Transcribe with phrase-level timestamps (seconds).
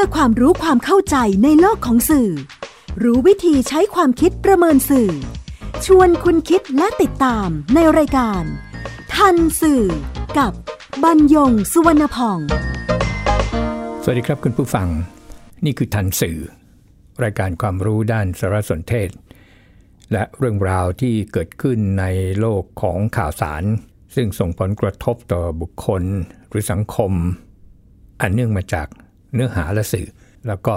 [0.00, 2.30] พื่อความรู้ความเข้าใจในโลกของสื่อ
[3.02, 5.10] รู้วิธีใช้ความคิดประเมินสื่อ
[5.86, 8.42] ชวนคุณคิดและติดตามในรายการ
[9.14, 9.84] ทันสื่อ
[10.38, 10.52] กับ
[11.04, 12.38] บรรยงสุวรรณพอง
[14.02, 14.88] สวัสดีครับคุณผู้ฟัง
[15.64, 16.38] นี่คือทันสื่อ
[17.22, 19.10] รายการความรู้ด้านสารสนเทศ
[20.12, 22.04] และเรื่องราวที่เกิดขึ้นใน
[22.40, 23.64] โลกของข่าวสาร
[24.14, 26.02] ซึ่งส่งผลกระทบต่อบุคคล
[26.50, 27.12] หรือสังคม
[28.20, 28.88] อันเนื่องมาจาก
[29.34, 30.06] เนื้อหาและสื่อ
[30.46, 30.74] แล้วก็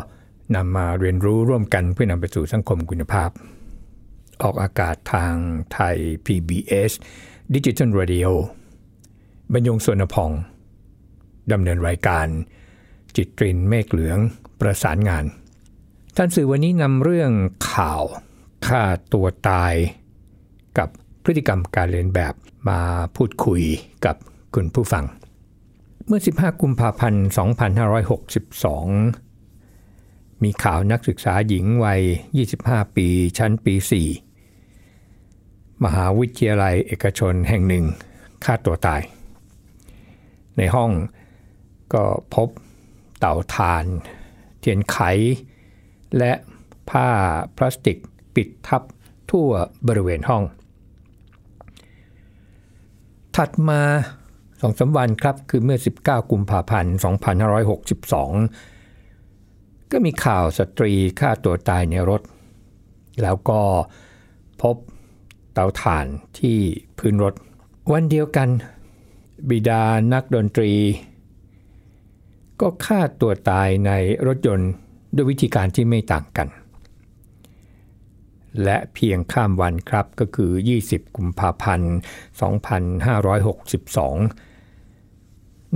[0.55, 3.30] นำมาเรียนรู้ร่วมกันเพื่อนำไปสู่สังคมคุณภาพ
[4.44, 5.34] ออกอากาศทาง
[5.73, 6.92] ไทย PBS
[7.54, 8.30] Digital Radio
[9.54, 10.32] บรรยงสวนพอง
[11.52, 12.28] ดำเนินรายการ
[13.16, 14.20] จิตรินเมฆเหลือง
[14.59, 15.26] ประสานงาน
[16.18, 17.31] ท่านสื่อวันนี้นำเรื่อง
[17.72, 18.04] ข่าว
[18.68, 18.84] ฆ่า
[19.14, 19.73] ตัวตาย
[20.78, 20.90] กับ
[21.23, 22.34] พฤติกรรมการเรียนแบบ
[22.70, 22.81] มา
[23.16, 23.62] พูดคุย
[24.06, 24.16] กับ
[24.56, 25.06] คุณผู้ฟัง
[26.14, 27.26] มื่อ 15 กุมภาพันธ์
[29.24, 32.02] 2562 มีข่าวนักศึกษาหญิงวัย
[32.48, 33.73] 25 ปีชั้นปี
[34.59, 37.86] 4 มหาวิทยาลัยเอกชนแห่งหนึ่ง
[38.44, 39.02] ฆ่าตัวตาย
[40.58, 40.92] ในห้อง
[41.94, 42.03] ก็
[42.36, 42.50] พบ
[43.20, 43.86] เต่าถ่าน
[44.59, 44.98] เทียนไข
[46.18, 46.34] และ
[46.90, 47.08] ผ้า
[47.56, 47.98] พลาสติก
[48.36, 48.81] ปิดทับ
[49.31, 49.50] ทั่ว
[49.88, 50.44] บริเวณห้อง
[53.36, 53.81] ถัดมา
[54.62, 56.95] สองสาวันครับ คือเมื่อ 19 กุมภาพันธ์
[59.03, 62.22] 2562 ก็มีข่าวสตรีฆ่าตัวตายในรถ
[63.22, 63.62] แล้วก็
[64.62, 64.76] พบ
[65.53, 66.06] เตาถ่าน
[66.40, 66.58] ที่
[66.98, 67.34] พื้นรถ
[67.92, 68.50] วันเดียวกัน
[69.50, 70.72] บิดานักดนตรี
[72.62, 73.92] ก็ฆ่าตัวตายใน
[74.28, 74.72] รถยนต์
[75.16, 76.48] ด้วยวิธีการที่ไม่ต่างกัน
[78.64, 80.52] และเพียงข้ามวันครับก็คือ
[80.84, 81.94] 20 กุมภาพันธ์
[83.12, 84.50] 2562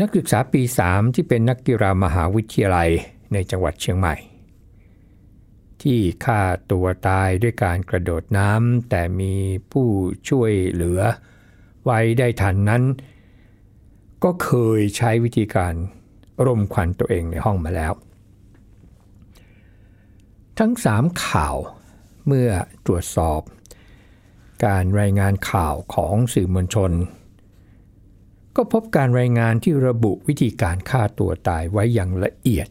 [0.01, 2.89] นักศึกษาปี 3 ที่เป็นนักกีฬามหาวิทยาลัย
[3.33, 4.15] ในจังหวัดเชียงใหม่
[5.81, 9.33] ที่ฆ่าตัวตายด้วยการกระโดดน้ำแต่มี
[9.71, 9.87] ผู้
[10.29, 11.01] ช่วยเหลือ
[11.83, 12.83] ไว้ได้ทันนั้น
[14.23, 15.73] ก็เคยใช้วิธีการ
[16.45, 17.93] รมควันตัวเองในห้องมาแล้ว
[20.59, 21.55] ทั้งสามข่าว
[22.27, 22.49] เมื่อ
[22.85, 23.41] ตรวจสอบ
[24.65, 26.91] การรายงานข่าวของสื่อมวลชน
[28.55, 32.67] ก็พบการรายงานที่ระบุวิธีการฆ่าตัวตายไว้อย่างละเอียด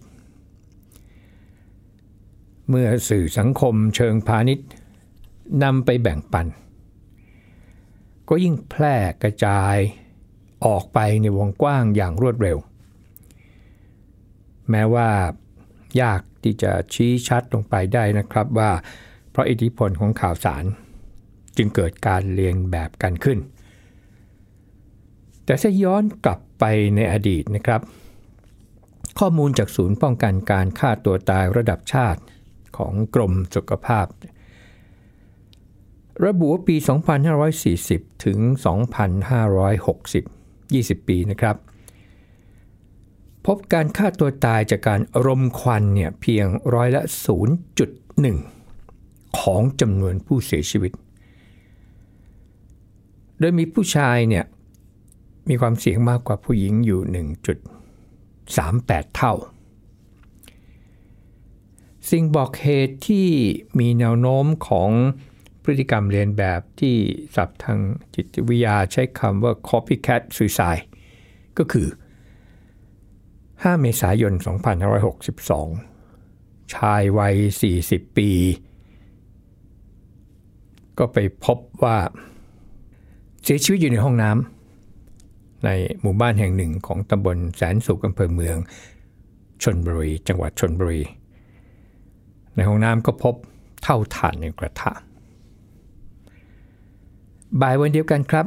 [2.69, 4.69] เมื่อสื่อสังคมเชิงพาณิชย์
[5.63, 6.47] นำไปแบ่งปัน
[8.29, 9.77] ก็ยิ่งแพร่กระจาย
[10.67, 12.59] ออกไปในวงกว้างอย่างรวดเร็ว
[14.71, 15.09] แม้ว่า
[16.01, 18.71] ยากที่จะชี้ชัดลงไปได้นะครับว่า
[19.31, 20.65] เพราะอิทธิพลของข่าวสาร
[21.57, 23.39] จึงเกิดการเรียนแบบกันขึ้น
[25.45, 27.81] แต่ถ้าย้อนกลับไปในอดีตนะครับ
[29.19, 32.21] ข้อมูลจากศูนย์ป้องกันการฆ่าตัวตายระดับชาติ
[32.77, 34.07] ของกรมสุขภาพ
[36.25, 36.77] ระบุว่าปี
[37.51, 38.39] 2540 ถึง
[40.15, 41.57] 2560 20 ปีนะครับ
[43.47, 47.03] พบการฆ่าตัวตายจากการรมควันเนี่ยเพียงร้อยละ
[48.61, 50.93] 0.1 ของจำนวนผู้เสียชีวิต
[53.39, 54.45] โดยมีผู้ชายเนี่ย
[55.49, 57.01] มีความเสี่ยงมากกว่าผู้หญิงอยู่
[57.87, 59.35] 1.38 เท่า
[62.11, 63.29] สิ่งบอกเหตุที่
[63.79, 64.91] มีแนวโน้มของ
[65.63, 66.95] พฤติกรรมเรียนแบบที่
[67.35, 67.79] ศัพท์ทาง
[68.15, 70.85] จิตวิทยาใช้คำว่า copycat suicide
[71.59, 71.89] ก็คือ
[73.05, 74.33] 5 เมษายน
[75.93, 77.37] 2562 ชายวัย
[77.77, 78.31] 40 ปี
[80.99, 81.97] ก็ไปพบว่า
[83.43, 84.64] เสียชีวิตอยู่ในห้องน้ำ
[85.65, 85.71] ใน
[86.01, 88.57] หมู่บ้านแห่งหนึ่งของตำบลแสนสุขอำเภอเมือง
[89.63, 91.03] ชนบุรี จังหวัดชนบุรี
[92.55, 93.35] ในห้องน้ำก็พบ
[93.83, 94.93] เท่าถ่านในกระทะ
[97.61, 98.47] บ่ายวันเดียวกันครับ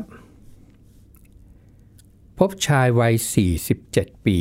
[2.38, 3.13] พบชายวัย
[3.69, 4.38] 47 ปี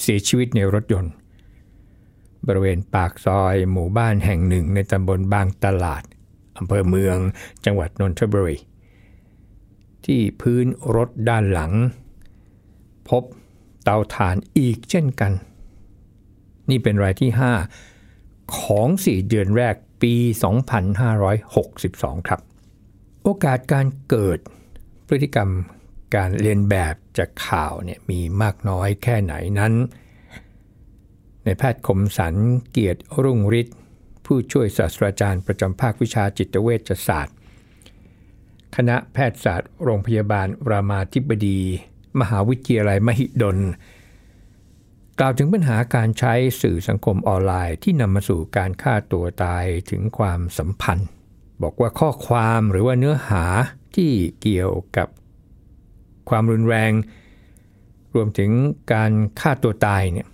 [0.00, 1.12] เสียชีวิตในรถยนต์
[2.46, 6.02] บริเวณปากซอยหมู่บ้านแห่งหนึ่งในตำบลบางตลาด
[6.58, 7.16] อำเภอเมือง
[7.64, 8.56] จังหวัดนนทบุรี
[10.06, 10.66] ที่พื้น
[10.96, 11.72] รถด้านหลัง
[13.08, 13.22] พบ
[13.82, 15.32] เตาถ่านอีกเช่นกัน
[16.70, 17.30] นี่เป็นรายที่
[17.92, 20.14] 5 ของ 4 เดือนแรกปี
[21.42, 22.40] 2562 ครับ
[23.22, 24.38] โอกาสการเกิด
[25.06, 25.50] พฤติกรรม
[26.16, 29.72] การเรียนแบบจากข่าวเนี่ยมีมากน้อยแค่ไหนนั้น
[31.44, 32.34] ในแพทย์คมสัน
[32.70, 33.76] เกียรติรุ่งฤทธิ์
[34.24, 37.35] ผู้ช่วยศาสตราจารย์ประจำภาควิชาจิตเวชศาสตร์
[38.74, 41.60] คณะแพทยศาสตร์โรงพยาบาลรามาธิบดี
[42.20, 43.58] มหาวิทยาลัยมหิดล
[45.18, 51.08] กล่าวถึงปัญหาการใช้สื่อสังคมออนไลน์ที่นำมาสู่การฆ่าตัวตายถึงความสัมพันธ์
[51.62, 53.44] บอกว่าข้อความหรือว่าเนื้อหา
[53.96, 55.08] ที่เกี่ยวกับ
[56.28, 56.92] ความรุนแรง
[58.14, 58.50] รวมถึง
[58.92, 60.28] การฆ่าตัวตายเนี่ย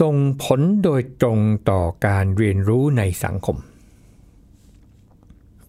[0.00, 1.38] ส่งผลโดยตรง
[1.70, 3.56] ต่อการเรียนรู้ในสังคม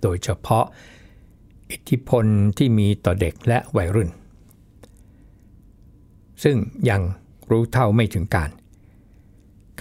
[0.01, 0.65] โดยเฉพาะ
[1.71, 2.25] อิทธิพล
[2.57, 4.09] ที่มีต่อเด็กและวัยรุ่น
[6.43, 6.57] ซึ่ง
[6.89, 7.01] ยัง
[7.49, 8.49] รู้เท่าไม่ถึงการ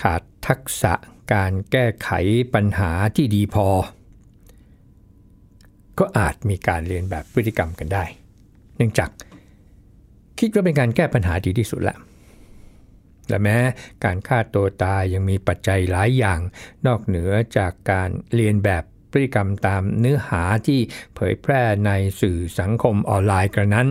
[0.01, 0.93] ขาดทักษะ
[1.33, 2.11] การแก้ไข
[2.55, 3.67] ปัญหาที่ดีพอ
[5.99, 8.05] ก็อาจมีการเรียนแบบพฤติกรรมกันได้
[8.77, 9.11] เนื่องจาก
[10.39, 11.99] คิดว่าเป็นการแก้ปัญหาดีที่สุดแล้ว
[13.29, 13.57] และแม้
[14.05, 16.41] การฆ่าตัวตายยังมีปัจจัยหลายอย่าง
[16.87, 20.81] นอกเหนือจากการเรียนแบบ พฤติกรรมตามเนื้อหาที่
[21.15, 21.91] เผยแพร่ใน
[22.21, 23.89] สื่อสังคมออนไลน์กระนั้น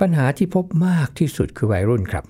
[0.00, 2.24] ปัญหาที่พบมากที่สุดคือวัยรุ่นครับ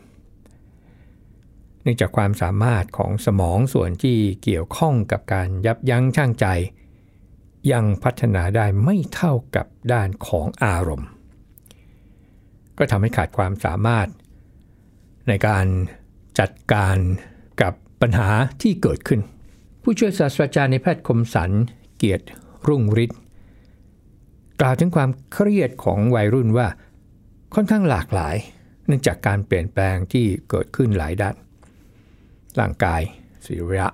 [1.82, 6.46] เนื่องจากความสามารถของสมองส่วนที่เกี่ยวข้องกับการยับยั้งชั่งใจ
[7.72, 11.08] ยังพัฒนาได้ไม่เท่ากับด้านของอารมณ์
[12.78, 14.08] ก็ทำให้ขาดความสามารถ
[15.28, 15.66] ในการ
[16.38, 16.96] จัดการ
[17.62, 18.28] กับปัญหา
[18.62, 19.20] ที่เกิดขึ้น
[19.90, 21.50] ผู้ช่วยศาสตราจารย์ในแพทย์คมสัน
[21.96, 22.26] เกียรติ
[22.68, 23.18] รุ่งฤทธิ์
[24.60, 26.68] กล่าวถึงความเครียดของวัยรุ่นว่า
[27.54, 28.36] ค่อนข้างหลากหลาย
[28.86, 31.36] เนื่องจากการเปลี่ยนแปลงที่เกิดขึ้นหลายด้าน
[32.58, 33.00] ร่างกาย
[33.46, 33.88] สิระ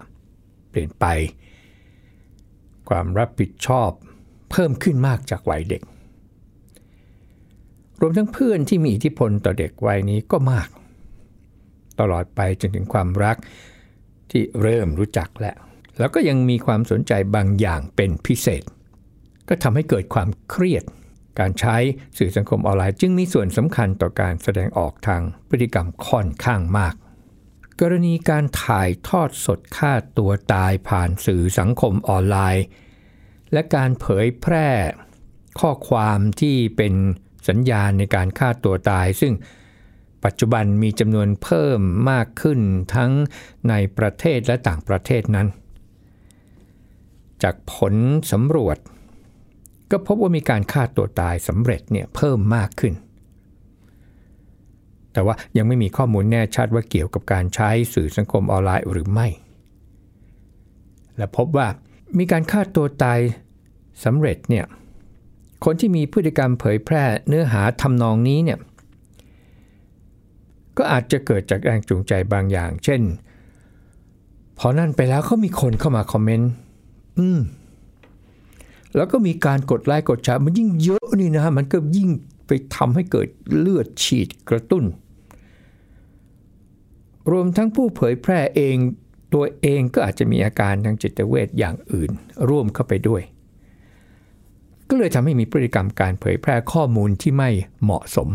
[0.70, 1.05] เปลี่ยนไป
[2.88, 3.90] ความรับผิดชอบ
[4.50, 5.82] เพิ่มขึ้นมากจากวัยเด็ก
[8.00, 10.69] รวมทั้งเพื่อนที่มีอิทธิพลต่อเด็กวัยนี้ก็มาก
[12.00, 13.37] ตลอดไปจนถึงความรัก
[14.31, 15.58] ที่เริ่มรู้จักแล้ว
[15.99, 18.62] แล้วก็ยังมีความสนใจบางอย่างเป็นพิเศษ
[19.49, 20.85] ก็ทำให้เกิดความเครียด
[21.38, 21.76] การใช้
[22.19, 26.94] สื่อสังคมออนไลน์จึงมีส่วนสำคัญต่อการแสดงออกทางพฤติกรรมค่อนข้างมาก
[27.81, 32.64] กรณีการถ่ายทอดสดฆ่าตัวตายผ่านสื่อสังคมออนไลน์
[33.52, 34.69] และการเผยแพร่
[35.61, 36.94] ข้อความที่เป็น
[37.49, 39.32] สัญญาณในการฆ่าตัวตาย ซึ่ง
[40.25, 41.81] ปัจจุบันมีจำนวนเพิ่ม
[42.11, 42.61] มากขึ้น
[42.94, 43.11] ทั้ง
[43.69, 45.49] ในประเทศและต่างประเทศนั้น
[47.44, 47.94] จากผล
[48.32, 48.79] สำรวจ
[49.91, 52.94] ก็พบว่ามีการฆ่าตัวตายสำเร็จเนี่ยเพิ่มมากขึ้น
[55.12, 59.29] แต่ว่ายังไม่มีข้อมูลแน่ชัดว่าเกี่ยวกับการใช้สื่อสังคมออนไลน์หรือไม่
[61.17, 61.69] และพบว่า
[62.19, 63.19] มีการฆ่าตัวตาย
[64.05, 64.64] สำเร็จเนี่ย
[65.64, 68.58] คนที่มีพฤติกรรมเผยแพร่เนื้อหาทำนองนี้เนี่ย
[70.76, 73.00] ก็อาจจะเกิดจากแรงจูงใจบางอย่าง เช่น
[74.58, 76.50] พอนั่นไปแล้วเขามีคนเข้ามาคอมเมนต์
[77.19, 77.40] อืม
[78.96, 82.08] แล้วก็มีการกดไลค์กดแชร์มันยิ่งเยอะนี่นะมันก็ยิ่ง
[82.46, 83.28] ไปทำให้เกิด
[83.58, 84.84] เลือดฉีดกระตุ้น
[87.31, 88.76] รวมทั้งผู้เผยแพร่เอง
[89.34, 92.11] ตัวเองก็อาจจะมีอาการทางจิตเวชอย่างอื่น
[92.49, 93.22] ร่วมเข้าไปด้วย
[94.88, 97.50] ก็เลยทำให้มีพฤติกรรมการเผยแพร่ข้อมูลที่ไม่
[97.82, 98.28] เหมาะสม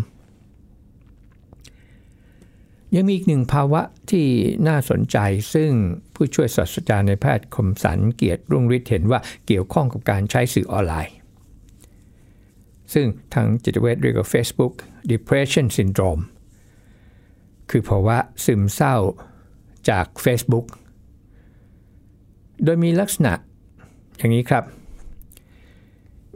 [2.96, 4.26] ยังมีอีกหนึ่งภาวะที่
[4.68, 5.18] น่าสนใจ
[5.54, 5.72] ซึ่ง
[6.14, 11.16] ผู้ช่วยศาสตราจารย์ในแพทย์คมสันเกียรติรุ่งฤทธิ์เห็นว่าเกี่ยวข้องกับการใช้สื่อออนไลน์
[12.94, 14.74] ซึ่งทางจิตเวชเรียกว่า Facebook
[15.12, 16.24] depression syndrome
[17.69, 18.96] คือภาวะซึมเศร้า
[19.90, 20.66] จาก Facebook
[22.64, 23.34] โดยมีลักษณะ
[24.18, 24.64] อย่างนี้ครับ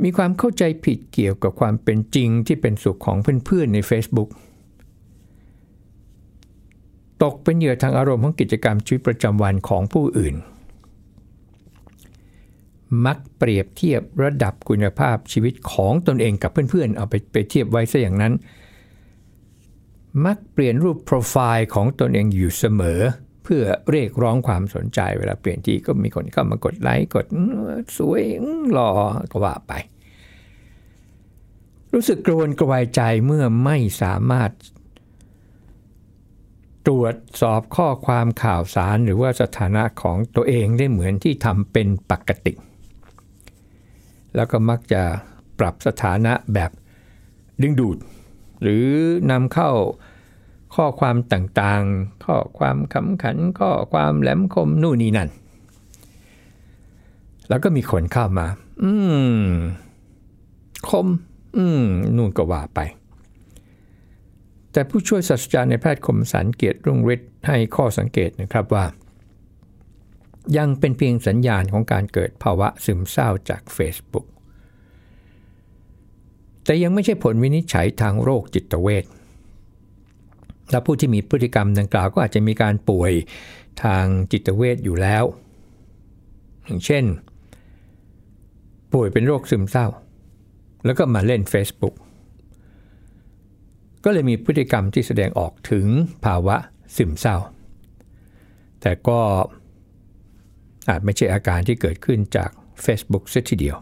[0.04, 4.30] มีความเข้าใจผิดเกี่ยวกับความเป็นจริงที่เป็นสุขของเพื่อนๆใน Facebook
[7.24, 10.36] ตกเป็นเหยื่อทางอารมณ์ของกิจกรรมชีวิตประจำวันของผู้อื่น
[13.06, 18.34] มักเปรียบเทียบระดับคุณภาพชีวิตของตนเองกับเพื่อนๆ เอาไปไปเทียบไว้ซะอย่างนั้น
[20.26, 23.02] มักเปลี่ยนรูปโปรไฟล์ของตนเองอยู่เสมอ
[23.44, 27.26] เพื่อเรียกร้องความสนใจเวลาเปลี่ยนที่ก็มีคนเข้ามากดไลค์กด
[27.98, 28.24] สวย
[28.72, 28.90] หล่อ
[29.32, 29.74] ก็ว่าไป
[31.94, 34.52] รู้สึกกระวนกระวายใจเมื่อไม่สามารถ
[36.88, 42.54] ตรวจสอบข้อความข่าวสารหรือว่าสถานะของตัวเองได้เหมือนที่ทำเป็นปกติ
[44.36, 45.04] แล้วก็มักจะ
[45.60, 46.72] ปรับสถานะแบบ
[47.62, 47.98] ดึงดูด
[48.62, 48.86] หรือ
[49.32, 49.72] นำเข้า
[50.76, 55.30] ข้อความต่างๆ ข้อความขำขัน ข้อความแหลมคมนู่นนี่นั่น
[57.50, 58.48] แล้วก็มีคนเข้ามา
[58.84, 58.92] อื
[59.44, 59.48] ม
[60.90, 61.08] คม
[61.58, 61.84] อืม
[62.16, 62.80] นู่นก็ว่าไป
[64.74, 68.86] แต่ผู้ช่วยศาสตราจารย์ในแพทย์คมสันเกียรติรุ่งฤทธิ์ให้ข้อสังเกตนะครับว่า
[70.58, 74.28] ยังเป็นเพียงสัญญาณของการเกิดภาวะซึมเศร้าจาก Facebook
[76.64, 79.06] แต่ยังไม่ใช่ผลวินิจฉัยทางโรคจิตเวช
[80.72, 83.12] และผู้ที่มีพฤติกรรมดังกล่าวก็อาจจะมีการป่วย
[83.84, 85.24] ทางจิตเวชอยู่แล้ว
[86.66, 87.04] อย่างเช่น
[88.94, 89.88] ป่วยเป็นโรคซึมเศร้า
[90.86, 91.96] แล้วก็มาเล่น Facebook
[94.04, 95.86] ก็เลยมีพฤติกรรมที่แสดงออกถึง
[96.26, 96.56] ภาวะ
[96.96, 97.38] ซึมเศร้า
[98.82, 99.20] แต่ก็
[100.90, 102.50] อาจไม่ใช่อาการที่เกิดขึ้นจาก
[102.86, 103.78] Facebook ซะทีเดียว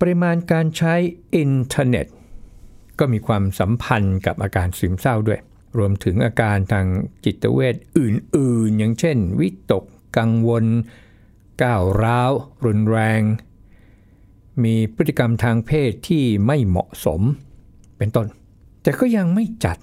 [0.00, 0.94] ปริมาณการใช้
[1.34, 2.06] อินเทอร์เน็ต
[2.98, 5.40] ก็มีความสัมพันธ์กับอาการซึมเศร้าด้วย
[5.78, 6.86] รวมถึงอาการทาง
[7.24, 9.84] จิตเวชอื่นๆ อย่างเช่น วิตก
[10.18, 10.64] กังวล
[11.62, 12.32] ก้าวร้าว
[12.64, 13.22] รุนแรง
[14.64, 17.20] มีพฤติกรรมทางเพศที่ไม่เหมาะสม
[17.98, 18.26] เป็นต้น
[18.82, 19.78] แต่ก็ยังไม่จัด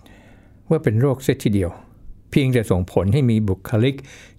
[0.69, 1.71] ว่าเป็นโรคเสียทีเดียว
[2.31, 3.95] เพียงแต่ส่งผลให้มีบุคลิก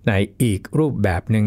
[0.06, 0.12] ใน
[0.42, 1.46] อีกรูปแบบหนึ่ง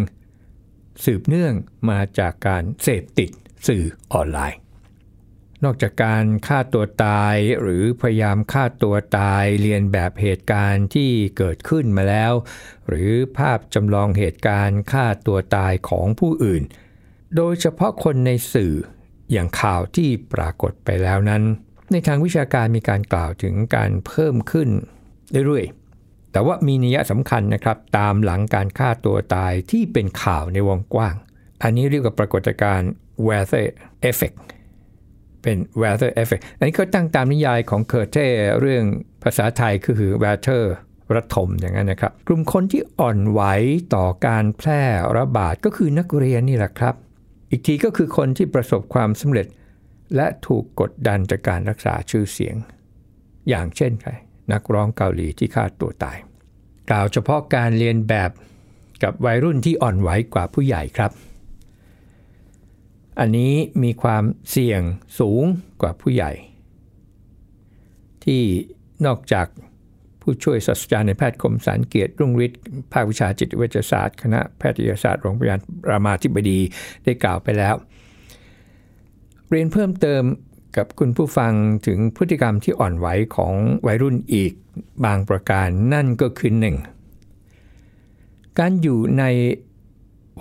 [1.03, 1.53] สืบเนื่อง
[1.89, 3.30] มาจากการเสพติด
[3.68, 4.60] สื่อออนไลน์
[5.63, 12.34] นอกจากการฆ่าตัวตายหรือพยายามฆ่าตัวตายเรียนแบบเหตุการณ์ที่เกิดขึ้นมาแล้ว
[12.88, 16.63] หรือภาพจำลองเหตุการณ์ฆ่าตัวตายของผู้อื่น
[17.36, 18.74] โดยเฉพาะคนในสื่อ
[19.32, 21.44] อย่างข่าวที่ปรากฏไปแล้วนั้น
[21.92, 24.70] ในทางวิชาการมีการกล่าวถึงการเพิ่มขึ้น
[25.46, 31.16] เรื่อยๆ แต่ว่ามีนัยสำคัญนะครับ ตามหลังการฆ่าตัวตายที่เป็นข่าวในวงกว้าง
[31.64, 32.92] อันนี้เรียกว่าปรากฏการณ์
[33.28, 33.68] Werther
[34.10, 34.38] effect
[35.42, 38.18] เป็น Werther effect อันนี้ก็ตั้งตามนิยายของเกอเธ่
[38.60, 38.84] เรื่อง
[39.24, 40.64] ภาษาไทยคือ weather
[41.16, 43.42] ระทมอย่างนั้นนะครับ กลุ่มคนที่อ่อนไหว
[43.96, 44.82] ต่อการแพร่
[45.18, 46.96] ระบาดก็คือนักเรียนนี่แหละครับ
[47.52, 49.48] อีกทีก็คือคนที่ประสบความสำเร็จ
[50.15, 52.56] และถูกกดดันจากการรักษาชื่อเสียง
[53.50, 54.12] อย่างเช่นใคร
[54.51, 56.18] นักร้องเกาหลีที่ฆ่าตัวตาย
[56.89, 58.32] กล่าวเฉพาะการเรียนแบบ
[59.03, 61.12] กับวัยรุ่นที่อ่อนไหวกว่าผู้ใหญ่ครับ
[63.20, 63.53] อันนี้
[63.84, 64.82] มีความเสี่ยง
[65.20, 65.44] สูง
[65.82, 66.32] กว่าผู้ใหญ่
[68.24, 68.41] ที่
[69.06, 69.48] นอกจาก
[70.22, 72.62] ผู้ช่วยศาสตราจารย์ในแพทย์คมสารเกียรติรุ่งฤทธิ์
[72.94, 76.60] ภาควิชาจิตเวชศาสตร์ คณะแพทยศาสตร์โรงพยาบาลรามาธิบดี
[77.03, 77.75] ได้กล่าวไปแล้ว
[79.53, 80.24] เรียนเพิ่มเติม
[80.77, 81.53] กับคุณผู้ฟัง
[81.88, 83.53] ถึงพฤติกรรมที่อ่อนไหวของ
[83.86, 84.53] วัยรุ่นอีก
[85.05, 86.77] บางประการนั่นก็คือหนึ่ง
[88.60, 89.24] การอยู่ใน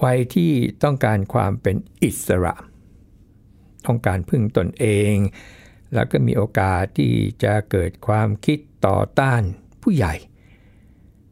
[0.02, 0.52] วัยที่
[0.84, 2.54] ต้องการความเป็นอิสระ
[3.86, 5.14] ต้องการพึ่งตนเอง
[5.94, 7.12] แล้วก็มีโอกาสที่
[7.42, 9.42] จะเกิดความคิดต่อต้าน
[9.82, 10.14] ผู้ใหญ่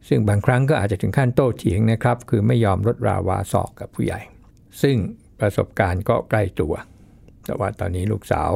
[0.07, 4.19] ซึ่งบางครั้งก็อาจจะถึงขั้นโต้เถียงนะครับ คือไม่ยอมลดราวาสอกกับผู้ใหญ่
[4.81, 4.97] ซึ่ง
[5.39, 6.75] ประสบการณ์ก็ใกล้ตัว
[7.49, 8.51] แต่ว่าตอนนี้ลูกสาว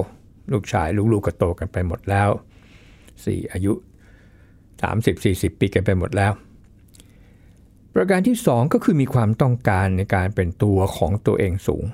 [0.51, 2.29] ลูกชายลูกๆก็โตกันไปหมดแล้ว
[2.91, 3.73] 4อายุ
[4.85, 6.31] 30-40 ปีกันไปหมดแล้ว
[7.93, 11.85] ประการที่ 2 ก็คือมีความต้องการในการเป็นตัวของตัวเองสูง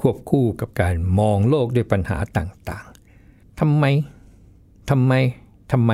[0.00, 3.84] ควบคู่กับการมองโลกด้วยปัญหาต่างๆทำไม
[4.90, 5.12] ทำไม
[5.72, 5.92] ทำไม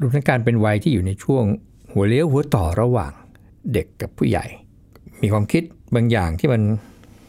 [0.00, 1.44] รวมทั้งการเป็นวัยที่อยู่ในช่วง
[1.92, 3.12] หัวเลี้ยวหัวต่อระหว่าง
[3.72, 4.44] เด็กกับผู้ใหญ่
[5.22, 5.62] มีความคิด
[5.94, 6.62] บางอย่างที่มัน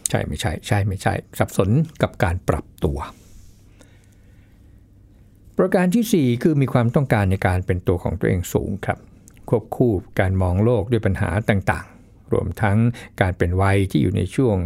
[0.10, 1.70] ใช่ไม่ใช่ใช่ไม่ใช่ สับสน
[2.02, 2.98] กับการปรับตัว
[5.58, 9.00] ประการที่ 4 คือมีความต้องการในการเป็นตัวของตัวเองสูงครับ
[9.50, 12.78] ควบคู่การมองโลกด้วยปัญหาต่างๆ รวมทั้ง
[13.22, 14.58] การเป็นวัยที่อยู่ในช่วง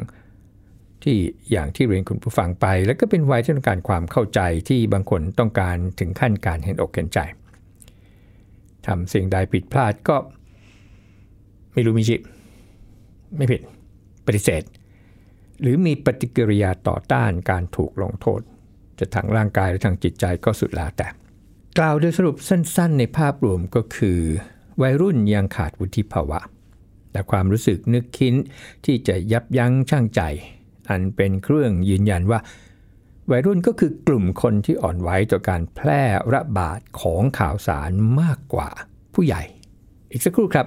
[1.04, 1.18] ที่
[1.52, 7.20] อย่างที่เรียนคุณผู้ฟังไป แล้วก็เป็นวัยที่ต้องการความเข้าใจที่บางคนต้องการถึงขั้นการเห็นอกเห็นใจ
[8.88, 10.16] ทำสิ่งใดผิดพลาดก็
[11.74, 12.16] ไม่รู้มีชิ
[13.38, 13.62] ไม่ผิด
[14.26, 14.64] ปฏิเสธ
[15.62, 18.42] หรือมีปฏิกิริยาต่อต้านการถูกลงโทษ
[19.00, 21.08] จะทางร่างกายหรือทางจิตใจก็สุดแล้วแต่
[21.78, 24.20] กล่าวโดยสรุปสั้น ๆ ในภาพรวมก็คือ
[24.82, 26.40] วัยรุ่นยังขาดวุฒิภาวะ
[27.12, 28.36] แต่ความรู้สึกนึกคิด
[28.86, 30.22] ที่จะยับยั้งชั่งใจ
[30.90, 32.40] อันเป็นเครื่องยืนยันว่า
[33.32, 36.04] วัยรุ่นก็คือกลุ่มคนที่อ่อนไหวต่อการแพร่
[36.34, 37.92] ระบาดของข่าวสาร
[38.22, 38.70] มากกว่า
[39.14, 39.42] ผู้ใหญ่
[40.12, 40.66] อีกสักครู่ครับ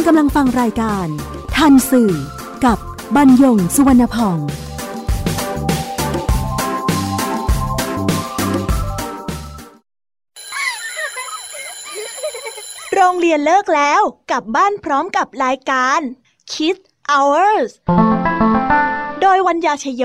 [0.00, 1.06] ณกำลังฟังรายการ
[1.56, 2.12] ทันสื่อ
[2.64, 2.78] กับ
[3.16, 4.38] บรรยงสุวรรณพอง
[12.94, 16.00] โรงเรียนเลิกแล้วกลับบ้านพร้อมกับรายการ
[16.52, 17.70] Kids Hours
[19.20, 20.04] โดยวัญญาชยโย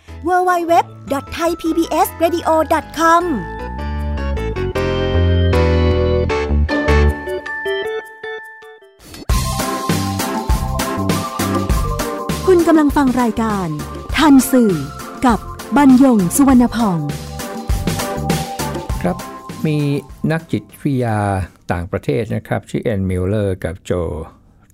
[0.27, 3.23] www.thaipbsradio.com
[12.47, 13.67] คุณกำลังฟังรายการ
[14.17, 14.73] ทันสื่อ
[15.25, 15.39] กับ
[15.77, 16.99] บรรยงสุวรรณพอง
[19.01, 19.17] ครับ
[19.65, 19.77] มี
[20.31, 21.17] นักจิตวิทยา
[21.71, 23.91] ต่างประเทศนะครับ ชื่อแอนมิลเลอร์กับจ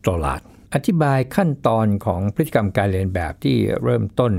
[0.02, 0.42] อห์นดอลลาร์ด
[0.74, 4.34] อธิบายขั้นตอนของพฤติกรรมการเลียนแบบที่เริ่มต้น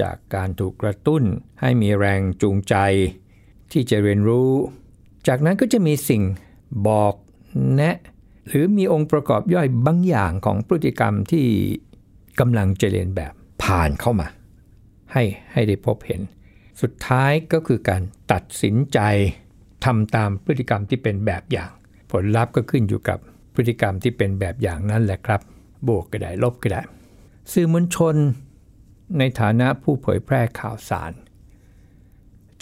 [0.00, 1.22] จากการถูกกระตุ้น
[1.60, 2.76] ให้มีแรงจูงใจ
[3.72, 4.50] ที่จะเรียนรู้
[5.28, 6.22] จากนั้นก็จะมีสิ่ง
[6.88, 7.14] บอก
[7.74, 7.96] แนะ
[8.48, 11.46] หรือมีองค์ประกอบย่อยบางอย่างของพฤติกรรมที่
[12.40, 13.32] กำลังจะเรียนแบบ
[13.62, 14.28] ผ่านเข้ามา
[15.12, 16.20] ให้ให้ได้พบเห็น
[16.82, 18.98] สุดท้ายก็คือการตัดสินใจ
[19.84, 21.70] ทำตามพฤติกรรมที่เป็นแบบอย่าง
[22.12, 23.18] ผลลัพธ์ก็ขึ้นอยู่กับ
[23.54, 25.40] พฤติกรรมที่เป็นแบบอย่างนั้นแหละครับ
[25.88, 26.80] บวกก็ได้ลบก็ได้
[27.52, 28.16] สื่อมวลชน
[29.18, 31.12] ในฐานะผู้เผยแพร่ข่าวสาร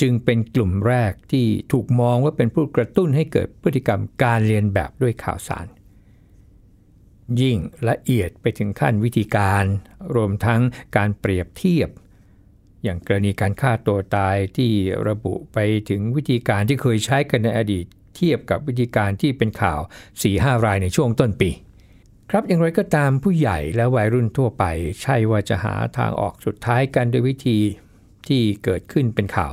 [0.00, 5.66] จึงเป็นกลุ่มแรกที่ถูกมองว่าเป็นผู้กระตุ้นให้เกิดพฤติกรรมการเรียนแบบด้วยข่าวสาร
[7.40, 9.64] ยิ่งละเอียดไปถึงขั้นวิธีการ
[10.14, 10.60] รวมทั้ง
[10.96, 11.90] การเปรียบเทียบ
[12.82, 14.70] อย่างกรณีการฆ่าตัวตายที่
[15.08, 19.80] ระบุไปถึงวิธีการที่เคยใช้กันในอดีต เทียบกับวิธีการที่เป็นข่าว
[20.22, 21.50] 4-5รายในช่วงต้นปี
[22.32, 24.64] ครับอย่างไรก็ตามผู้ใหญ่และวัยรุ่นทั่วไป
[25.02, 27.58] ใช่ว่าจะหาทางออกสุดท้ายกันด้วยวิธี
[28.28, 29.52] ที่เกิดขึ้นเป็นข่าว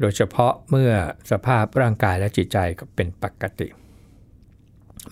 [0.00, 0.90] โดยเฉพาะเมื่อ
[1.30, 3.68] สภาพร่างกายและจิตใจก็เป็นปกติ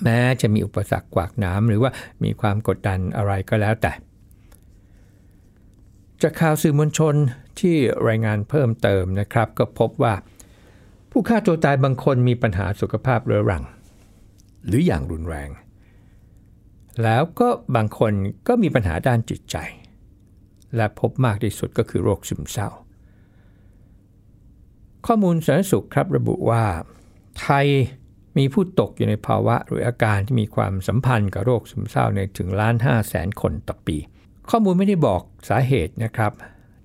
[0.02, 1.90] แม้จะมีอุปสรรคกวากน้ำหรือว่า
[2.24, 3.92] มีความกดดันอะไรก็แล้วแต่
[6.22, 7.14] จากข่าวสื่อมวลชน
[7.60, 7.76] ที่
[8.08, 10.14] รายงานเพิ่มเติมนะครับ ก็พบว่า
[11.10, 13.64] ผู้ฆ่าตัวตายบางคนมีปัญหาสุขภาพเรื้อรัง
[14.66, 15.50] หรืออย่างรุนแรง
[17.02, 18.12] แล้วก็บางคน
[18.48, 19.56] ก็มีปัญหาด้านจิตใจ
[20.76, 22.68] และพบมากที่สุดก็คือโรคซึมเศร้า
[25.06, 26.64] ข้อมูลสาธารณสุขครับระบุว่า
[27.40, 27.66] ไทย
[28.38, 33.96] มีผู้ตกอยู่ในภาวะหรืออาการที่มีความสัมพันธ์กับโรคซึมเศร้าในถึงล้านห้าแสนคนต่อปี
[34.50, 36.32] ข้อมูลไม่ได้บอกสาเหตุนะครับ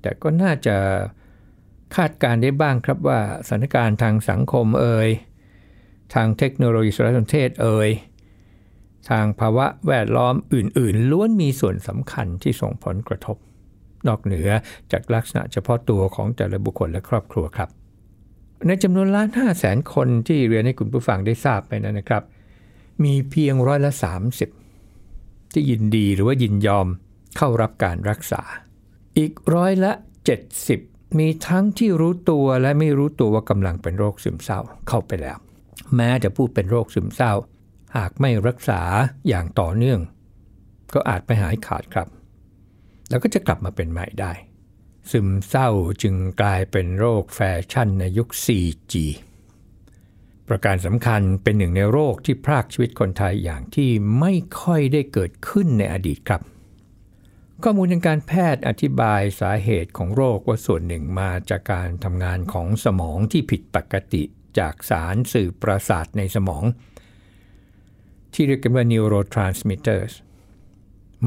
[0.01, 0.75] แต่ก็น่าจะ
[1.95, 5.09] คาดการได้บ้างครับว่าสถานการณ์ทางสังคมเอ่ย
[6.13, 7.89] ทางเทคโนโลยีสารสนเทศเอ่ย
[9.09, 13.37] ทางภาวะแวดล้อมอื่น ๆ ล้วนมีส่วนสำคัญที่ส่งผลกระทบ
[14.07, 14.49] นอกเหนือ
[14.91, 17.69] จากลักษณะเฉพาะตัวของแต่ละบุคคลและครอบครัวครับ
[18.67, 22.23] ในจำนวนล้านห้าแสนคนที่เรียนให้คุณผู้ฟังได้ทราบไปนั้นนะครับ
[23.03, 23.91] มีเพียงร้อยละ
[24.71, 26.87] 30 ที่ยินดีหรือว่ายินยอม
[27.37, 28.41] เข้ารับการรักษา
[29.17, 29.91] อีกร้อยละ
[30.55, 35.37] 70 มีทั้งที่รู้ตัวและไม่รู้ตัวว่ากำลังเป็นโรคซึมเศร้าเข้าไปแล้ว
[35.95, 37.33] แม้จะพูดเป็นโรคซึมเศร้า
[37.97, 38.81] หากไม่รักษา
[39.27, 39.99] อย่างต่อเนื่อง
[40.93, 42.07] ก็อาจไปหายขาดครับ
[43.09, 44.31] แล้วก็จะกลับมาเป็นใหม่ได้
[45.11, 45.69] ซึมเศร้า
[46.01, 47.39] จึงกลายเป็นโรคแฟ
[47.71, 48.93] ชั่นในยุค 4G
[50.47, 53.89] ประการสำคัญเป็นหนึ่งในโรคที่พรากชีวิตคนไทยอย่างที่
[54.19, 56.41] ไม่ค่อยได้เกิดขึ้นในอดีตครับ
[57.63, 64.23] ข้อมูลทางการแพทย์อธิบายสาเหตุของโรคว่าส่วนหนึ่งมาจากการทำงานของสมองที่ผิดปกติ
[64.59, 66.63] จากสารสื่อประสาทในสมอง
[68.33, 70.13] ที่เรียกกันว่า neurotransmitters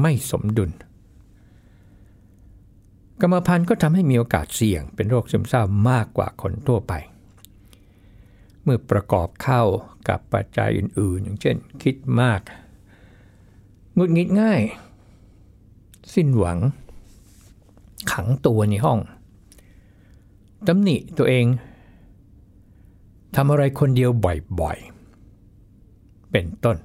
[0.01, 0.71] ไม่สมดุล
[3.21, 6.93] กรรมพันธุ์ก็ทำให้มีโอกาสเสี่ยงเป็นโรคซึมเศร้ามากกว่าคนทั่วไป
[8.63, 9.63] เมื่อประกอบเข้า
[10.07, 12.41] กับปัจจัยอื่น ๆ อย่างเช่น คิดมาก
[13.97, 14.61] งุดหงิดง่าย
[16.13, 16.59] สิ้นหวัง
[18.11, 18.99] ขังตัวในห้อง
[20.67, 21.45] ตำหนิตัวเอง
[23.35, 24.11] ทำอะไรคนเดียว
[24.59, 26.77] บ่อยๆ เป็นต้น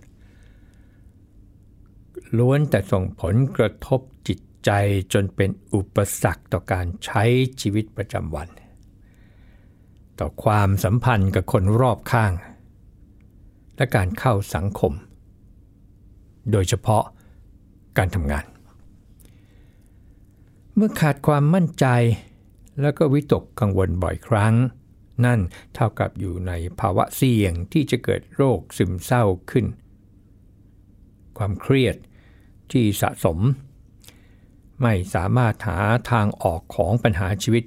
[2.39, 4.71] ล้วนแต่ส่งผลกระทบจิตใจ
[5.13, 7.23] จนเป็นอุปสรรคต่อการใช้
[7.61, 8.49] ชีวิตประจำวัน
[10.19, 12.33] ต่อความสัมพันธ์กับคนรอบข้าง
[13.77, 14.93] และการเข้าสังคม
[16.53, 17.05] โดยเฉพาะ
[17.99, 18.45] การทำงาน
[20.75, 21.87] เมื่อขาดความมั่นใจ
[22.81, 24.55] แล้วก็วิตกกังวลบ่อยครั้ง
[25.27, 25.41] นั่น
[25.75, 29.67] เท่ากับอยู่ในภาวะเสี่ยงที่จะเกิดโรคซึมเศร้าขึ้น
[31.39, 31.97] ความเครียด
[32.73, 33.39] ที่สะสม
[34.83, 35.79] ไม่สามารถหา
[36.11, 37.65] ทางออกของปัญหาชีวิต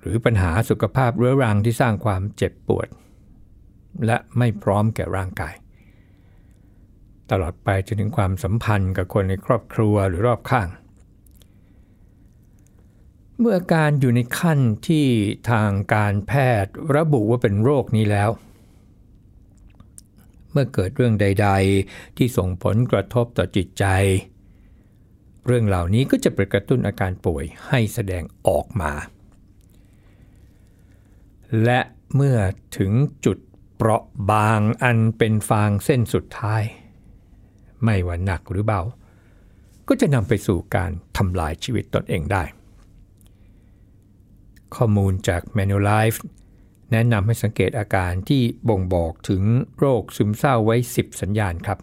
[0.00, 2.88] หรือปัญหาสุขภาพเรื้อรังที่สร้างความเจ็บปวด
[4.06, 5.54] และไม่พร้อมแก่ร่างกาย
[7.30, 10.68] ตลอดไปจนถึงความสัมพันธ์กับคนในครอบครัวหรือรอบข้าง
[13.40, 15.06] เมื่ออาการอยู่ในขั้นที่
[15.50, 16.32] ทางการแพ
[16.64, 18.30] ทย์ระบุว่าเป็นโรคนี้แล้ว
[20.50, 21.48] เมื่อเกิดเรื่องใด
[21.82, 23.84] ๆ ที่ส่งผลกระทบต่อจิตใจ
[25.46, 28.92] เรื่องเหล่านี้ก็จะไปกระตุ้นอาการป่วยให้แสดงออกมา
[31.64, 31.80] และ
[32.14, 32.38] เมื่อ
[32.76, 32.92] ถึง
[33.24, 33.38] จุด
[33.76, 36.62] เปราะบางอันเป็นฟางเส้นสุดท้าย
[37.84, 38.80] ไม่ว่าหนักหรือเบา
[39.88, 42.42] ก็จะนำไปสู่การทำลายชีวิตตนเองได้
[44.76, 46.18] ข้อมูลจาก Manulife
[46.92, 49.42] แนะนำให้สังเกตอาการที่บ่งบอกถึง
[49.78, 51.78] โรคซึมเศร้าไว้ 10 สัญญาณครับ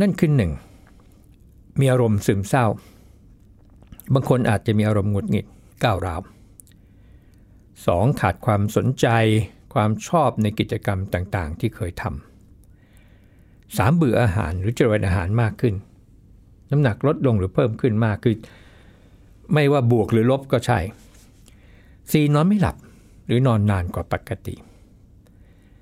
[0.00, 0.30] นั่นคือ
[1.04, 1.80] 1.
[1.80, 2.66] มีอารมณ์ซึมเศร้า
[4.14, 5.46] บางคนอาจจะมีอารมณ์หงุดหงิด
[5.84, 6.20] ก้าวร้าว
[7.40, 8.20] 2.
[8.20, 9.06] ขาดความสนใจ
[9.74, 13.96] ความชอบในกิจกรรมต่างๆ ที่เคยทำ 3.
[13.96, 15.74] เบื่ออาหารหรือเจริญอาหารมากขึ้น
[16.70, 18.38] น้ำหนักลดลงหรือเพิ่มขึ้นมากขึ้น
[19.52, 20.78] ไม่ว่าบวกหรือลบก็ใช่
[22.12, 22.34] 4.
[22.34, 22.76] นอนไม่หลับ
[23.26, 24.54] หรือนอนนานกว่าปกติ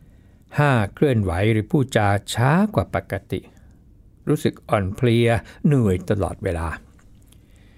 [0.02, 0.94] 5.
[0.94, 3.40] เคลื่อนไหวหรือพูดจาช้ากว่าปกติ
[4.28, 5.28] รู้สึกอ่อนเพลีย
[5.66, 6.68] เหนื่อยตลอดเวลา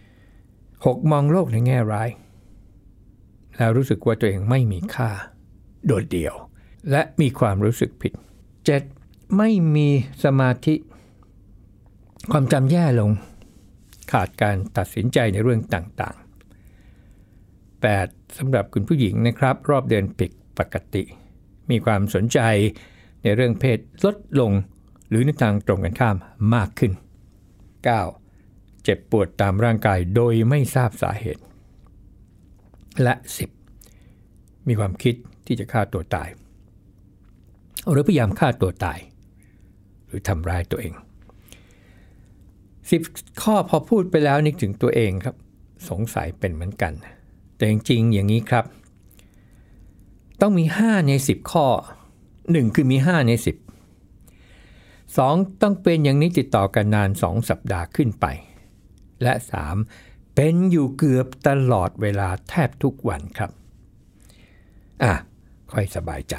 [0.01, 1.11] 6.
[1.11, 2.09] มองโลกในแง่ร้าย
[3.57, 5.11] แล้วรู้สึกว่าตัวเองไม่มีค่า
[5.87, 6.35] โดดเดี่ยว
[6.91, 8.13] และมีความรู้สึกผิด
[8.75, 9.37] 7.
[9.39, 9.89] ไม่มี
[10.25, 10.75] สมาธิ
[12.33, 13.11] ความจำแย่ลง
[14.13, 16.25] ขาดการตัดสินใจในเรื่องต่าง8
[18.37, 21.03] สำหรับคุณผู้หญิงนะครับ รอบเดือนผิดปกติ
[21.71, 22.39] มีความสนใจ
[23.23, 24.53] ในเรื่องเพศลดลง
[25.09, 26.17] หรือในทางตรงกันข้าม
[26.55, 26.93] มากขึ้น
[28.07, 28.85] 9.
[28.85, 31.43] เจ็บปวดตามร่างกายโดยไม่ทราบสาเหตุ
[33.03, 33.15] และ
[33.91, 34.69] 10.
[34.69, 35.15] มีความคิด
[35.47, 36.29] ที่จะฆ่าตัวตาย
[37.91, 38.99] หรือพยายามฆ่าตัวตาย
[40.07, 40.93] หรือทำร้ายตัวเอง
[42.59, 45.37] 10 ข้อพอพูดไปแล้วนึกถึงตัวเองครับ
[45.89, 46.93] สงสัยเป็นเหมือนกัน
[47.57, 48.65] แต่จริงๆอย่างนี้ครับ
[50.41, 51.67] ต้องมี 5 ใน 10 ข้อ
[52.23, 53.47] 1 คือมี 5 ใน 10
[55.19, 55.63] 2.
[55.63, 58.27] ต้องเป็นอย่างนี้ติดต่อกันนาน 2 สัปดาห์ขึ้นไป
[59.23, 59.33] และ
[59.85, 60.35] 3.
[60.35, 63.51] เป็นอยู่เกือบตลอดเวลาแทบทุกวันครับ
[65.03, 65.15] อะ
[65.73, 66.35] ค่อยสบายใจ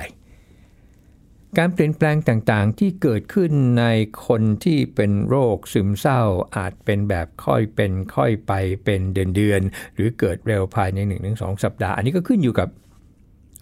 [1.57, 3.85] การเปลี่ยนแปลงต่างๆ ที่เกิดขึ้นใน
[4.27, 6.21] คนที่เป็นโรคซึมเศร้า
[6.57, 8.53] อาจเป็นแบบค่อยเป็นค่อยไป
[8.85, 9.01] เป็น
[9.35, 10.99] เดือนๆหรือเกิดเร็วภายใน
[11.31, 12.69] 1-2สัปดาห์ อันนี้ก็ขึ้นอยู่กับ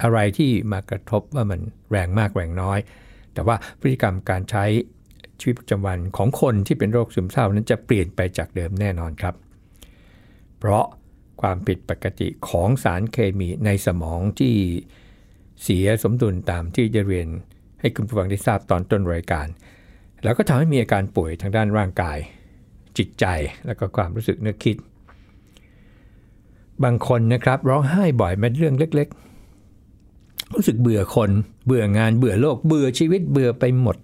[0.02, 2.78] อะไรที่มากระทบว่ามันแรงมากแรงน้อย
[3.34, 4.64] แต่ว่าพฤติกรรมการใช้
[5.40, 9.34] ชีวิตประจำวันของคนที่เป็นโรคซึมเศร้านั้นจะเปลี่ยนไปจากเดิมแน่นอนครับ
[10.58, 10.84] เพราะ
[11.40, 14.54] ความผิดปกติของสารเคมีในสมองที่
[15.62, 17.28] เสียสมดุลตามที่จะเรียน
[17.84, 19.46] ให้คุณผู้ฟังได้ทราบตอนต้นรายการ
[20.22, 22.18] แล้วก็ทำให้มีอาการป่วยทางด้านร่างกาย
[22.98, 23.24] จิตใจ
[23.66, 24.76] และก็ความรู้สึกนึกคิด
[26.84, 29.08] บางคนนะครับร้องไห้บ่อยแม้เรื่องเล็ก
[29.80, 31.30] ๆ รู้สึกเบื่อคน
[31.66, 33.96] เบื่องานเบื่อโลกเบื่อชีวิตเบื่อไปหมด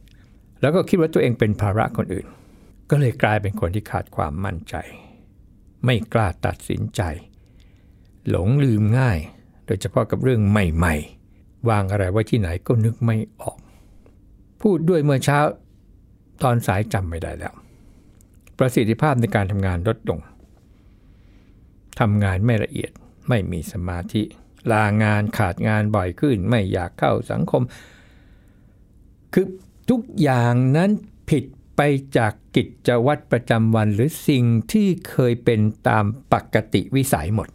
[0.60, 2.26] แล้วก็คิดว่าตัวเองเป็นภาระคนอื่น
[2.90, 4.74] ก็เลยกลายเป็นคนที่ขาดความมั่นใจ
[5.84, 7.02] ไม่กล้าตัดสินใจ
[8.30, 9.18] หลงลืมง่าย
[9.66, 10.94] โดยเฉพาะกับเรื่องใหม่
[11.32, 13.58] ๆวางอะไรไว้ที่ไหนก็นึกไม่ออก
[14.62, 15.38] พูดด้วยเมื่อเช้า
[16.42, 17.54] ตอนสายจำไม่ได้แล้ว
[18.58, 20.18] ประสิทธิภาพในการทำงานลดลง
[22.00, 22.90] ทำงานไม่ละเอียด
[23.28, 24.22] ไม่มีสมาธิ
[24.72, 27.62] ลางานขาดงานบ่อยขึ้น ไม่อยากเข้าสังคม
[29.32, 29.46] คือ
[29.90, 30.90] ทุกอย่างนั้น
[31.30, 31.44] ผิด
[31.76, 31.80] ไป
[32.16, 37.48] จากกิจวัตรประจำวันหรือสิ่งที่เคยเป็นตามปกติวิสัยหมด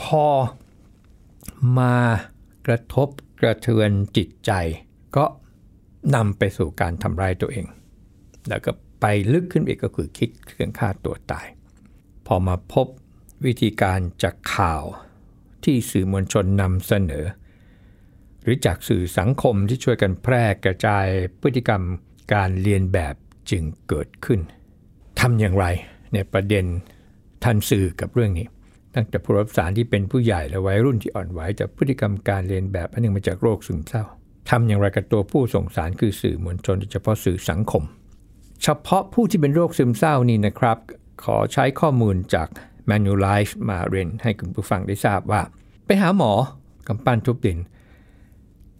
[0.00, 0.26] พอ
[1.78, 1.98] มา
[2.66, 3.08] กระทบ
[3.40, 4.52] กระเทือนจิตใจ
[5.16, 5.24] ก็
[6.14, 7.66] นำไปสู่การทำร้ายตัวเอง
[8.48, 11.46] แล้วก็ไปลึกขึ้นอีกก็คือคิดเรื่องฆ่าตัวตาย
[12.26, 12.86] พอมาพบ
[13.46, 14.84] วิธีการจากข่าว
[15.64, 17.24] ที่สื่อมวลชนนำเสนอ
[18.42, 21.06] หรือจากสื่อสังคมที่ช่วยกันแพร่กระจาย
[21.40, 21.82] พฤติกรรม
[22.34, 23.14] การเรียนแบบ
[23.50, 24.40] จึงเกิดขึ้น
[25.20, 25.66] ทำอย่างไร
[26.14, 26.64] ในประเด็น
[27.44, 28.46] ทันสื่อกับเรื่องนี้
[28.94, 34.04] ตั้งแต่ผู้รับสารที่เป็นผู้ใหญ่และวัยรุ่นที่อ่อนไหวจากพฤติกรรมการเรียนแบบอันนึงมาจากโรคซึมเศร้า
[34.50, 37.82] ทำอย่างไรกับตัวผู้ส่งสารคือสื่อมวลชนโดยเฉพาะสื่อสังคม
[38.62, 40.78] เฉพาะผู้ที่เป็นโรคซึมเศร้านี่นะครับ
[41.24, 42.48] ขอใช้ข้อมูลจาก
[42.90, 45.42] Manulife มาเรียนให้คุณผู้ฟังได้ทราบว่า
[45.84, 46.32] ไปหาหมอ
[46.88, 47.58] กำปั้นทุบดิน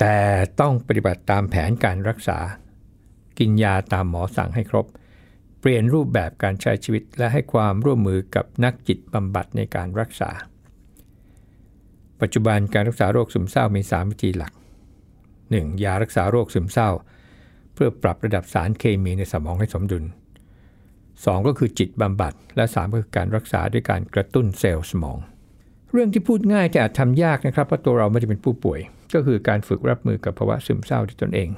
[0.00, 0.16] แต่
[0.60, 2.38] ต้องปฏิบัติตามแผนการรักษา
[3.38, 4.86] กินยาตามหมอสั่งให้ครบ
[5.60, 10.30] เปลี่ยนรูปแบบการใช้ชีวิตและให้ความร่วมมือกับนักจิตบำบัดในการรักษา
[12.20, 14.52] ปัจจุบันการรักษาโรคซึมเศร้ามี 3 วิธีหลัก
[15.54, 15.84] 1.
[15.84, 16.90] ยารักษาโรคซึมเศร้า
[17.74, 20.04] เพื่อปรับระดับสารเคมีในสมองให้สมดุล
[20.74, 21.46] 2.
[21.46, 25.18] ก็คือจิตบำบัด และ 3 ก็คือการรักษาด้วยการกระตุ้นเซลล์สมอง
[25.92, 28.80] เรื่องที่พูดง่ายแต่อาจทำยากนะครับเพราะตัวเราไม่ได้เป็นผู้ป่วย
[29.14, 31.48] ก็คือการฝึกรับมือกับภาวะซึมเศร้าที่ตนเอง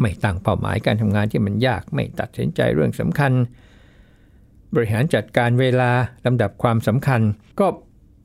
[0.00, 3.32] ไม่ตั้งเป้าหมายการทำงานที่มันยากไม่ตัดสินใจเรื่องสำคัญ
[4.74, 5.90] บริหารจัดการเวลา
[6.26, 7.20] ลำดับความสำคัญ
[7.60, 7.66] ก็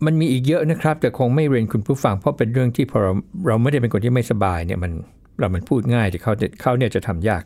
[0.05, 3.11] มันมีอีกเยอะนะครับ แต่คงไม่เรียนคุณผู้ฟังเพราะเป็นเรื่องที่พอเรา
[3.47, 4.91] เราไม่ได้เป็นคนที่ไม่สบายเนี่ยมัน
[5.39, 7.43] เรามันพูดง่ายแต่เขาเขาเนี่ยจะทำยาก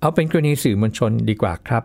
[0.00, 1.82] เอาเป็นกรณีสื่อมวลชนดีกว่าครับ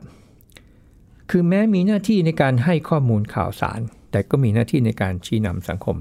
[1.29, 3.79] คือแม้มีหน้าที่ในการให้ข้อมูลข่าวสาร
[4.11, 5.97] แต่ก็มีหน้าที่ในการชี้นำสังคม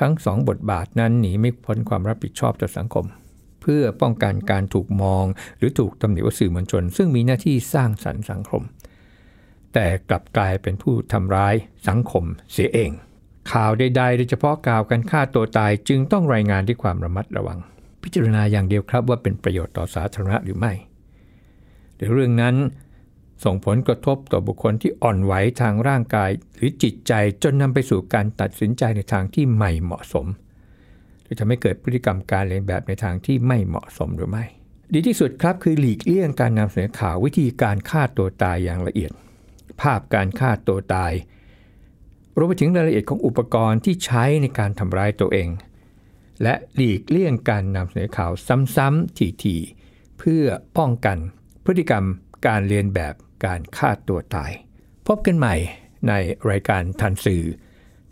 [0.00, 3.04] ทั้งสองบทบาทนั้นหนีไม่พ้นความรับผิดชอบต่อสังคม
[3.62, 5.24] เพื่อป้องกันการถูกมอง
[5.58, 8.62] หรือถูกตำหนิว่าสื่อมวลชน ซึ่งมีหน้าที่สร้างสรรค์สังคม
[9.78, 11.54] แต่กลับกลายเป็นผู้ทำร้าย
[11.88, 12.90] สังคมเสียเอง
[13.52, 17.58] ข่าวใดๆโดยเฉพาะข่าวการฆ่าตัวตายจึงต้องรายงานด้วยความระมัดระวัง
[18.02, 20.72] พิจารณาอย่างเดียวครับว่าเป็นประโยชน์ต่อสาธารณะหรือไม่
[21.96, 22.54] หรือเรื่องนั้น
[23.44, 27.12] ส่งผลกระทบต่อบุคคลที่อ่อนไหวทางร่างกายหรือจิตใจ
[27.42, 30.26] จนนำไปสู่การตัดสินใจในทางที่ไม่เหมาะสม
[31.22, 34.44] หรือทำให้เกิดพฤติกรรมการเลียนแบบในทางที่ไม่เหมาะสมหรือไม่
[34.94, 39.12] ดีที่สุดครับคือหลีกเลี่ยงการนำเสนอข่าววิธีการฆ่าตัวตายอย่างละเอียด
[39.80, 41.12] ภาพการฆ่าตัวตาย
[42.36, 45.48] รวมไปถึงรายละเอียดของอุปกรณ์ที่ใช้ในการทำร้ายตัวเอง
[46.42, 48.32] และหลีกเลี่ยงการนำเสนอข่าว
[48.76, 50.44] ซ้ำๆทีๆเพื่อ
[50.78, 51.18] ป้องกัน
[51.64, 52.04] พฤติกรรม
[52.46, 54.52] การเรียนแบบการฆ่าตัวตาย
[55.06, 55.54] พบกันใหม่
[56.08, 56.12] ใน
[56.50, 57.44] รายการทันสื่อ